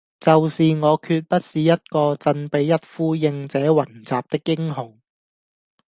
[0.19, 4.99] 就是我決不是一個振臂一呼應者雲集的英雄。